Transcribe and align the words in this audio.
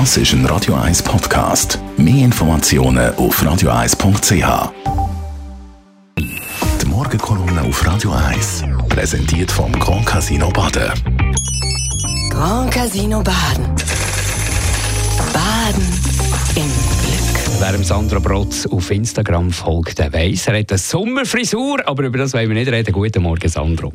Das 0.00 0.16
ist 0.16 0.32
ein 0.32 0.44
Radio 0.46 0.74
1 0.74 1.04
Podcast. 1.04 1.78
Mehr 1.96 2.24
Informationen 2.24 3.14
auf 3.14 3.40
radio1.ch. 3.40 4.72
Die 6.18 6.86
Morgenkolumne 6.86 7.62
auf 7.62 7.86
Radio 7.86 8.10
1 8.10 8.64
präsentiert 8.88 9.52
vom 9.52 9.70
Grand 9.78 10.04
Casino 10.04 10.50
Baden. 10.50 10.90
Grand 12.28 12.72
Casino 12.72 13.22
Baden. 13.22 13.66
Baden 15.32 15.86
im 16.56 16.64
Glück. 16.64 17.60
Wer 17.60 17.72
dem 17.72 17.84
Sandro 17.84 18.18
Brotz 18.18 18.66
auf 18.66 18.90
Instagram 18.90 19.52
folgt, 19.52 20.00
der 20.00 20.12
weiss, 20.12 20.48
er 20.48 20.58
hat 20.58 20.72
eine 20.72 20.78
Sommerfrisur, 20.78 21.86
aber 21.86 22.02
über 22.02 22.18
das 22.18 22.34
wollen 22.34 22.48
wir 22.48 22.56
nicht 22.56 22.72
reden. 22.72 22.90
Guten 22.90 23.22
Morgen, 23.22 23.48
Sandro. 23.48 23.92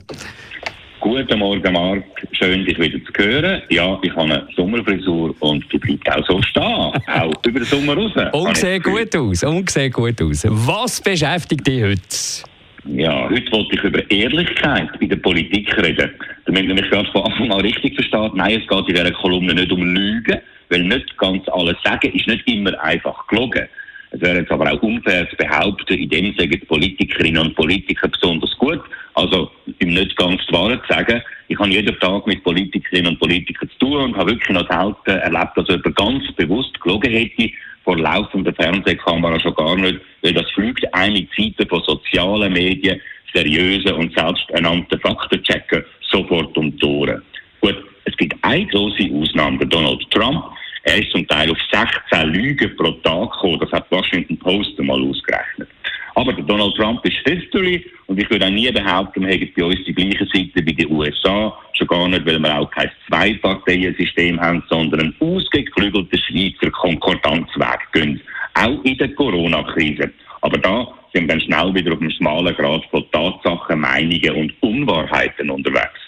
Guten 1.01 1.39
Morgen, 1.39 1.73
Marc. 1.73 2.03
Schön, 2.33 2.65
dich 2.65 2.77
wieder 2.77 2.99
zu 3.05 3.13
hören. 3.15 3.61
Ja, 3.69 3.97
ich 4.01 4.11
habe 4.11 4.23
eine 4.23 4.47
Sommerfrisur 4.53 5.33
und 5.39 5.63
die 5.71 5.77
bleibt 5.77 6.09
auch 6.11 6.25
so 6.27 6.41
stehen. 6.41 6.63
auch 6.63 7.45
über 7.45 7.59
den 7.59 7.63
Sommer 7.63 7.95
raus. 7.95 8.11
Und 8.33 8.57
sieht 8.57 8.83
gut 8.83 9.15
aus. 9.15 9.43
Und 9.43 9.69
sieht 9.69 9.93
gut 9.93 10.21
aus. 10.21 10.45
Was 10.49 10.99
beschäftigt 10.99 11.65
dich 11.65 11.83
heute? 11.83 12.99
Ja, 12.99 13.29
heute 13.29 13.49
wollte 13.51 13.75
ich 13.75 13.83
über 13.83 14.11
Ehrlichkeit 14.11 14.89
bei 14.99 15.05
der 15.05 15.15
Politik 15.15 15.75
reden. 15.77 16.11
Damit 16.45 16.67
man 16.67 16.75
mich 16.75 16.89
gerade 16.89 17.09
von 17.11 17.23
Anfang 17.23 17.49
an 17.49 17.61
richtig 17.61 17.95
versteht. 17.95 18.33
Nein, 18.33 18.59
es 18.61 18.67
geht 18.67 18.89
in 18.89 18.95
dieser 18.95 19.11
Kolumne 19.11 19.53
nicht 19.53 19.71
um 19.71 19.81
Lügen, 19.81 20.39
weil 20.69 20.83
nicht 20.83 21.17
ganz 21.17 21.47
alles 21.47 21.77
sagen 21.81 22.11
ist 22.11 22.27
nicht 22.27 22.45
immer 22.45 22.77
einfach 22.83 23.25
gelogen. 23.27 23.69
Es 24.11 24.19
wäre 24.19 24.39
jetzt 24.39 24.51
aber 24.51 24.71
auch 24.71 24.81
unfair 24.81 25.29
zu 25.29 25.35
behaupten, 25.37 25.93
in 25.93 26.09
dem 26.09 26.35
sagen 26.35 26.51
die 26.51 26.57
Politikerinnen 26.57 27.41
und 27.41 27.55
Politiker 27.55 28.07
besonders 28.09 28.57
gut. 28.57 28.81
Also, 29.19 29.51
im 29.79 29.89
nicht 29.89 30.15
ganz 30.15 30.41
die 30.47 30.53
Wahrheit 30.53 30.79
zu 30.87 30.93
sagen, 30.93 31.21
ich 31.49 31.59
habe 31.59 31.67
jeden 31.67 31.99
Tag 31.99 32.25
mit 32.25 32.41
Politikerinnen 32.41 33.11
und 33.11 33.19
Politikern 33.19 33.69
zu 33.71 33.77
tun 33.79 33.97
und 33.97 34.15
habe 34.15 34.31
wirklich 34.31 34.57
noch 34.57 34.69
selten 34.71 35.19
erlebt, 35.19 35.57
dass 35.57 35.67
jemand 35.67 35.95
ganz 35.97 36.31
bewusst 36.37 36.79
gelogen 36.79 37.11
hätte, 37.11 37.51
vor 37.83 37.97
laufender 37.97 38.53
Fernsehkamera 38.53 39.37
schon 39.41 39.55
gar 39.55 39.75
nicht, 39.75 39.99
weil 40.21 40.33
das 40.33 40.49
fliegt 40.51 40.85
eine 40.93 41.27
Zeiten 41.35 41.67
von 41.67 41.83
sozialen 41.83 42.53
Medien, 42.53 43.01
seriösen 43.33 43.91
und 43.91 44.17
selbsternannten 44.17 44.97
Faktenchecker 45.01 45.83
sofort 46.09 46.57
um 46.57 46.73
die 46.77 46.85
Ohren. 46.85 47.21
Gut, 47.59 47.75
es 48.05 48.15
gibt 48.15 48.41
eine 48.41 48.67
große 48.67 49.09
Ausnahme, 49.13 49.67
Donald 49.67 50.09
Trump. 50.11 50.45
Er 50.83 50.99
ist 50.99 51.11
zum 51.11 51.27
Teil 51.27 51.51
auf 51.51 51.57
16 51.73 52.29
Lügen 52.29 52.73
pro 52.77 52.91
Tag 52.91 53.33
gekommen. 53.33 53.59
Das 53.59 53.71
hat 53.73 53.91
Washington 53.91 54.37
Post 54.37 54.79
einmal 54.79 55.03
ausgerechnet. 55.03 55.67
Aber 56.15 56.31
der 56.31 56.45
Donald 56.45 56.73
Trump 56.75 57.05
ist 57.05 57.17
History 57.25 57.85
und 58.19 58.25
ich 58.25 58.31
würde 58.31 58.47
auch 58.47 58.49
nie 58.49 58.69
behaupten, 58.69 59.21
wir 59.21 59.29
hätten 59.29 59.49
bei 59.55 59.63
uns 59.63 59.79
die 59.85 59.93
gleiche 59.93 60.25
Seite 60.25 60.65
wie 60.65 60.73
die 60.73 60.87
USA. 60.87 61.57
Schon 61.71 61.87
gar 61.87 62.05
nicht, 62.09 62.25
weil 62.25 62.37
wir 62.37 62.59
auch 62.59 62.69
kein 62.69 62.91
Zwei-Parteien-System 63.07 64.41
haben, 64.41 64.61
sondern 64.69 64.99
einen 64.99 65.15
ausgeklügelten 65.21 66.19
Schweizer 66.19 66.69
Konkordanzweg 66.69 67.79
gehen. 67.93 68.19
Auch 68.55 68.83
in 68.83 68.97
der 68.97 69.15
Corona-Krise. 69.15 70.11
Aber 70.41 70.57
da 70.57 70.85
sind 71.13 71.29
wir 71.29 71.37
dann 71.37 71.39
schnell 71.39 71.73
wieder 71.73 71.93
auf 71.93 72.01
einem 72.01 72.11
schmalen 72.11 72.53
Grad 72.55 72.83
von 72.91 73.05
Tatsachen, 73.11 73.79
Meinungen 73.79 74.35
und 74.35 74.53
Unwahrheiten 74.59 75.49
unterwegs. 75.49 76.01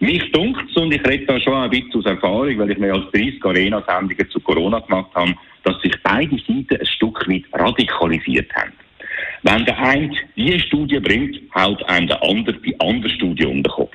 Mich 0.00 0.28
dunkt 0.32 0.76
und 0.76 0.92
ich 0.92 1.06
rede 1.06 1.26
da 1.26 1.38
schon 1.38 1.54
ein 1.54 1.70
bisschen 1.70 2.00
aus 2.00 2.06
Erfahrung, 2.06 2.58
weil 2.58 2.72
ich 2.72 2.78
mir 2.78 2.94
als 2.94 3.12
30 3.12 3.44
Arena-Sendungen 3.44 4.28
zu 4.28 4.40
Corona 4.40 4.80
gemacht 4.80 5.12
habe, 5.14 5.34
dass 5.62 5.80
sich 5.82 5.94
beide 6.02 6.36
Seiten 6.36 6.66
ein 6.80 6.86
Stück 6.86 7.28
weit 7.28 7.44
radikalisiert 7.52 8.52
haben. 8.56 8.72
Wenn 9.54 9.66
der 9.66 9.78
eine 9.78 10.10
diese 10.34 10.58
Studie 10.58 10.98
bringt, 10.98 11.40
haut 11.54 11.80
einem 11.88 12.08
der 12.08 12.20
andere 12.24 12.56
die 12.56 12.74
andere 12.80 13.08
Studie 13.14 13.46
um 13.46 13.62
den 13.62 13.70
Kopf. 13.70 13.94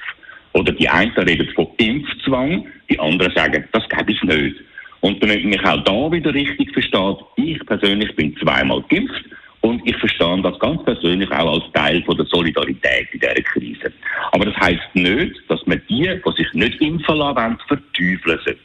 Oder 0.53 0.71
die 0.71 0.87
einen 0.87 1.11
reden 1.11 1.49
von 1.53 1.67
Impfzwang, 1.75 2.65
die 2.89 2.97
anderen 2.97 3.33
sagen, 3.35 3.65
das 3.73 3.83
gäbe 3.89 4.13
es 4.13 4.23
nicht. 4.23 4.55
Und 5.01 5.21
damit 5.21 5.43
mich 5.43 5.61
auch 5.65 5.83
da 5.83 6.09
wieder 6.13 6.33
richtig 6.33 6.71
versteht, 6.71 7.17
ich 7.35 7.59
persönlich 7.65 8.15
bin 8.15 8.37
zweimal 8.37 8.81
geimpft 8.87 9.25
und 9.59 9.85
ich 9.85 9.97
verstehe 9.97 10.41
das 10.41 10.57
ganz 10.59 10.81
persönlich 10.85 11.29
auch 11.29 11.55
als 11.55 11.73
Teil 11.73 12.01
von 12.03 12.15
der 12.15 12.25
Solidarität 12.27 13.09
in 13.11 13.19
dieser 13.19 13.33
Krise. 13.33 13.91
Aber 14.31 14.45
das 14.45 14.55
heißt 14.55 14.95
nicht, 14.95 15.35
dass 15.49 15.59
man 15.67 15.81
die, 15.89 16.09
die 16.25 16.31
sich 16.37 16.53
nicht 16.53 16.79
impfen 16.79 17.17
lassen 17.17 17.57
verteufeln 17.67 18.39
sollte. 18.45 18.57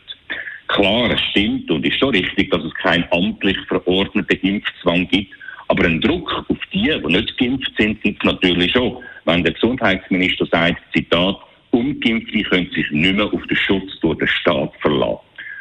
Klar, 0.69 1.11
es 1.11 1.21
stimmt 1.31 1.69
und 1.73 1.85
ist 1.85 1.99
schon 1.99 2.11
richtig, 2.11 2.53
dass 2.53 2.63
es 2.63 2.75
keinen 2.75 3.05
amtlich 3.11 3.59
verordneten 3.67 4.39
Impfzwang 4.43 5.09
gibt. 5.09 5.35
Aber 5.69 5.85
einen 5.85 6.01
Druck 6.01 6.45
auf 6.49 6.59
die, 6.73 6.91
die 6.91 7.13
nicht 7.13 7.39
geimpft 7.39 7.73
sind, 7.79 8.01
gibt 8.03 8.25
es 8.25 8.33
natürlich 8.33 8.73
schon. 8.73 8.99
Wenn 9.25 9.43
der 9.43 9.55
Gesundheitsminister 9.55 10.47
sagt, 10.47 10.83
Zitat, 10.95 11.37
Ungeimpfte 11.71 12.43
können 12.43 12.71
sich 12.75 12.91
nicht 12.91 13.17
mehr 13.17 13.27
auf 13.27 13.47
den 13.47 13.57
Schutz 13.57 13.99
durch 14.01 14.19
den 14.19 14.29
Staat 14.29 14.73
verlassen. 14.81 15.19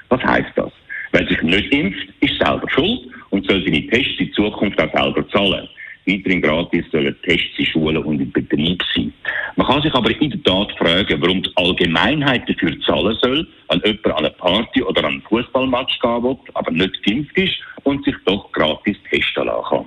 Was 0.09 0.23
heißt 0.23 0.51
das? 0.55 0.71
Wer 1.11 1.27
sich 1.27 1.41
nicht 1.41 1.73
impft, 1.73 2.07
ist 2.19 2.37
selber 2.39 2.69
schuld 2.69 3.01
und 3.29 3.45
soll 3.47 3.63
seine 3.63 3.87
Tests 3.87 4.19
in 4.19 4.33
Zukunft 4.33 4.79
auch 4.79 4.93
selber 4.93 5.27
zahlen. 5.29 5.67
Weiterhin 6.05 6.41
gratis 6.41 6.85
sollen 6.91 7.15
Tests 7.23 7.57
in 7.57 7.65
Schulen 7.65 8.03
und 8.03 8.19
im 8.19 8.31
Betrieb 8.31 8.81
sein. 8.93 9.13
Man 9.55 9.67
kann 9.67 9.81
sich 9.81 9.93
aber 9.93 10.09
in 10.19 10.31
der 10.31 10.43
Tat 10.43 10.71
fragen, 10.77 11.21
warum 11.21 11.41
die 11.41 11.51
Allgemeinheit 11.55 12.47
dafür 12.49 12.79
zahlen 12.81 13.17
soll, 13.21 13.47
wenn 13.69 13.81
jemand 13.85 14.07
an 14.07 14.15
eine 14.17 14.31
Party 14.31 14.83
oder 14.83 15.05
an 15.05 15.13
einen 15.13 15.21
Fußballmatch 15.21 15.99
gehen 15.99 16.23
will, 16.23 16.37
aber 16.55 16.71
nicht 16.71 17.03
geimpft 17.03 17.37
ist 17.37 17.55
und 17.83 18.03
sich 18.03 18.15
doch 18.25 18.51
gratis 18.51 18.97
testen 19.09 19.45
lassen 19.45 19.63
kann. 19.69 19.85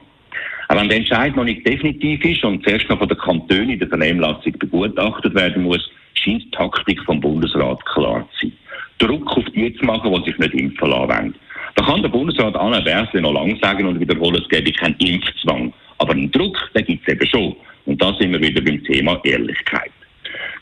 Auch 0.68 0.76
wenn 0.76 0.88
der 0.88 0.98
Entscheid 0.98 1.36
noch 1.36 1.44
nicht 1.44 1.66
definitiv 1.66 2.24
ist 2.24 2.44
und 2.44 2.64
zuerst 2.64 2.88
noch 2.88 2.98
von 2.98 3.08
den 3.08 3.18
Kantonen 3.18 3.70
in 3.70 3.78
der 3.78 3.88
Vernehmlassung 3.88 4.52
begutachtet 4.58 5.34
werden 5.34 5.62
muss, 5.62 5.90
scheint 6.14 6.44
die 6.44 6.50
Taktik 6.50 7.00
vom 7.04 7.20
Bundesrat 7.20 7.84
klar 7.86 8.28
zu 8.38 8.46
sein. 8.46 8.52
Druck 8.98 9.36
auf 9.36 9.44
die 9.54 9.74
zu 9.74 9.84
machen, 9.84 10.12
die 10.12 10.30
sich 10.30 10.38
nicht 10.38 10.54
impfen 10.54 10.90
lassen. 10.90 11.34
Da 11.76 11.84
kann 11.84 12.02
der 12.02 12.08
Bundesrat 12.08 12.56
Anna 12.56 12.80
Berse 12.80 13.20
noch 13.20 13.34
lang 13.34 13.56
sagen 13.60 13.86
und 13.86 14.00
wiederholen, 14.00 14.42
es 14.42 14.48
gäbe 14.48 14.72
keinen 14.72 14.96
Impfzwang. 14.98 15.72
Aber 15.98 16.12
einen 16.12 16.30
Druck, 16.32 16.56
den 16.74 16.84
gibt 16.86 17.06
es 17.06 17.14
eben 17.14 17.26
schon. 17.26 17.56
Und 17.84 18.02
da 18.02 18.14
sind 18.14 18.32
wir 18.32 18.40
wieder 18.40 18.62
beim 18.62 18.82
Thema 18.84 19.20
Ehrlichkeit. 19.24 19.92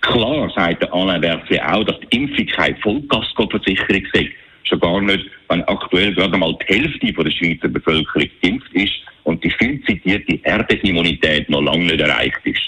Klar 0.01 0.51
sagt 0.55 0.83
der 0.83 0.93
Alain 0.93 1.21
Berset 1.21 1.63
auch, 1.63 1.85
dass 1.85 1.99
die 2.01 2.17
Impfung 2.17 2.47
keine 2.47 2.77
Vollkaskoversicherung 2.77 4.03
sei. 4.13 4.29
Schon 4.65 4.81
gar 4.81 5.01
nicht, 5.01 5.27
wenn 5.49 5.63
aktuell 5.65 6.13
gerade 6.15 6.37
mal 6.37 6.57
die 6.61 6.75
Hälfte 6.75 7.13
der 7.13 7.31
Schweizer 7.31 7.69
Bevölkerung 7.69 8.29
geimpft 8.43 8.73
ist 8.75 8.93
die 9.45 9.51
viel 9.51 9.81
zitierte 9.85 10.41
Herdenimmunität 10.43 11.49
noch 11.51 11.63
lange 11.63 11.85
nicht 11.85 12.01
erreicht 12.01 12.41
ist. 12.45 12.63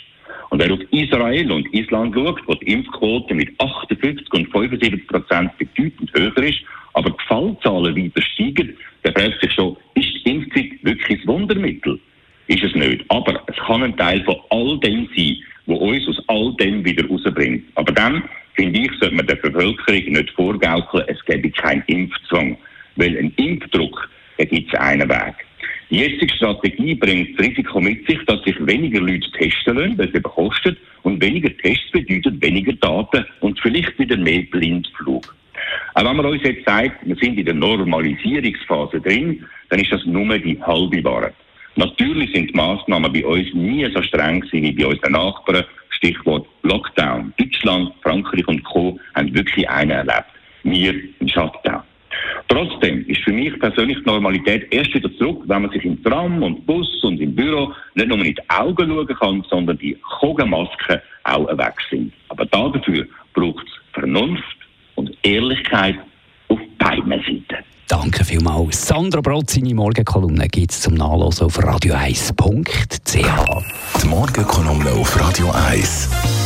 Und 0.50 0.62
wer 0.62 0.72
auf 0.72 0.80
Israel 0.92 1.50
und 1.50 1.72
Island 1.74 2.14
schaut, 2.14 2.40
wo 2.46 2.54
die 2.54 2.72
Impfquote 2.72 3.34
mit 3.34 3.48
58 3.58 4.32
und 4.32 4.52
75 4.52 5.06
Prozent 5.08 5.50
bedeutend 5.58 6.12
höher 6.14 6.36
ist, 6.38 6.60
aber 6.92 7.10
die 7.10 7.24
Fallzahlen 7.26 7.96
weiter 7.96 8.22
steigen, 8.22 8.76
der 9.04 9.12
fragt 9.12 9.40
sich 9.40 9.52
schon, 9.52 9.76
ist 9.94 10.08
die 10.14 10.30
Impfung 10.30 10.70
wirklich 10.82 11.18
das 11.18 11.26
Wundermittel? 11.26 11.98
Ist 12.46 12.62
es 12.62 12.74
nicht. 12.74 13.04
Aber 13.08 13.42
es 13.48 13.56
kann 13.56 13.82
ein 13.82 13.96
Teil 13.96 14.22
von 14.24 14.36
all 14.50 14.78
dem 14.80 15.08
sein, 15.16 15.36
wo 15.66 15.74
uns 15.74 16.06
aus 16.06 16.22
all 16.28 16.54
dem 16.60 16.84
wieder 16.84 17.06
rausbringt. 17.08 17.64
Aber 17.74 17.92
dann, 17.92 18.22
finde 18.54 18.80
ich, 18.80 18.90
sollte 19.00 19.16
man 19.16 19.26
der 19.26 19.36
Bevölkerung 19.36 20.04
nicht 20.04 20.30
vorgaukeln, 20.30 21.04
es 21.08 21.24
gäbe 21.24 21.50
keinen 21.50 21.82
Impfzwang. 21.88 22.56
Weil 22.94 23.18
ein 23.18 23.32
Impfdruck, 23.36 24.08
da 24.38 24.44
gibt 24.44 24.72
es 24.72 24.78
einen 24.78 25.08
Weg. 25.08 25.45
Die 25.90 25.98
jetzige 25.98 26.34
Strategie 26.34 26.96
bringt 26.96 27.38
das 27.38 27.46
Risiko 27.46 27.80
mit 27.80 28.06
sich, 28.08 28.18
dass 28.26 28.42
sich 28.42 28.56
weniger 28.66 29.00
Leute 29.00 29.30
testen 29.32 29.76
lassen, 29.76 29.98
weil 29.98 30.08
eben 30.08 30.22
kostet. 30.22 30.78
Und 31.02 31.22
weniger 31.22 31.56
Tests 31.58 31.90
bedeutet 31.92 32.42
weniger 32.42 32.72
Daten 32.74 33.24
und 33.40 33.60
vielleicht 33.60 33.96
wieder 33.98 34.16
mehr 34.16 34.42
Blindflug. 34.50 35.34
Auch 35.94 36.04
wenn 36.04 36.16
man 36.16 36.26
uns 36.26 36.42
jetzt 36.42 36.66
sagt, 36.66 37.06
wir 37.06 37.14
sind 37.16 37.38
in 37.38 37.44
der 37.44 37.54
Normalisierungsphase 37.54 39.00
drin, 39.00 39.44
dann 39.68 39.80
ist 39.80 39.92
das 39.92 40.04
nur 40.06 40.36
die 40.38 40.60
halbe 40.60 41.04
Wahrheit. 41.04 41.34
Natürlich 41.76 42.32
sind 42.32 42.50
die 42.50 42.54
Massnahmen 42.54 43.12
bei 43.12 43.24
uns 43.24 43.52
nie 43.54 43.86
so 43.94 44.02
streng 44.02 44.44
wie 44.50 44.72
bei 44.72 44.86
unseren 44.86 45.12
Nachbarn. 45.12 45.64
Stichwort 45.90 46.46
Lockdown. 46.62 47.32
Deutschland, 47.38 47.92
Frankreich 48.02 48.46
und 48.48 48.62
Co. 48.64 48.98
haben 49.14 49.34
wirklich 49.34 49.68
einen 49.68 49.90
erlebt. 49.92 50.26
Wir 50.64 50.94
im 51.20 51.28
Shutdown. 51.28 51.82
Trotzdem 52.56 53.04
ist 53.06 53.20
für 53.20 53.32
mich 53.32 53.52
persönlich 53.60 53.98
die 53.98 54.06
Normalität 54.06 54.72
erst 54.72 54.94
wieder 54.94 55.14
zurück, 55.18 55.42
wenn 55.44 55.60
man 55.60 55.70
sich 55.72 55.84
im 55.84 56.02
Tram 56.02 56.42
und 56.42 56.64
Bus 56.64 56.88
und 57.04 57.20
im 57.20 57.34
Büro 57.34 57.70
nicht 57.94 58.08
nur 58.08 58.16
in 58.24 58.34
die 58.34 58.48
Augen 58.48 58.88
schauen 58.88 59.06
kann, 59.08 59.44
sondern 59.50 59.76
die 59.76 59.94
Kogenmasken 60.20 60.98
auch 61.24 61.46
weg 61.58 61.74
sind. 61.90 62.14
Aber 62.30 62.46
dafür 62.46 63.06
braucht 63.34 63.66
es 63.66 63.72
Vernunft 63.92 64.56
und 64.94 65.14
Ehrlichkeit 65.22 65.96
auf 66.48 66.58
beiden 66.78 67.10
Seiten. 67.10 67.62
Danke 67.88 68.24
vielmals. 68.24 68.88
Sandra 68.88 69.20
Brot, 69.20 69.50
seine 69.50 69.74
Morgenkolumne 69.74 70.48
gibt 70.48 70.70
es 70.70 70.80
zum 70.80 70.94
Nachlesen 70.94 71.48
auf 71.48 71.58
radio1.ch. 71.58 74.02
Die 74.02 74.08
Morgenkolumne 74.08 74.92
auf 74.92 75.20
Radio 75.20 75.50
1. 75.50 76.45